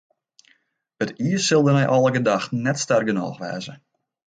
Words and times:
It 1.03 1.09
iis 1.27 1.45
sil 1.47 1.63
dêr 1.65 1.75
nei 1.77 1.87
alle 1.95 2.11
gedachten 2.17 2.61
net 2.65 2.77
sterk 2.83 3.05
genôch 3.07 3.39
wêze. 3.43 3.73